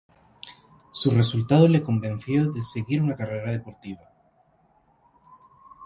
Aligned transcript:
Su 0.89 1.11
resultado 1.11 1.67
le 1.67 1.83
convenció 1.83 2.51
de 2.51 2.63
seguir 2.63 3.03
una 3.03 3.15
carrera 3.15 3.51
deportiva. 3.51 4.01